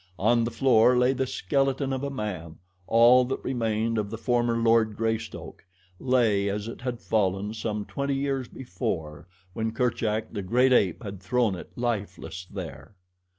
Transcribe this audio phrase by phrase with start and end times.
[0.17, 2.57] On the floor lay the skeleton of a man
[2.87, 5.63] all that remained of the former Lord Greystoke
[5.99, 11.21] lay as it had fallen some twenty years before when Kerchak, the great ape, had
[11.21, 12.95] thrown it, lifeless, there.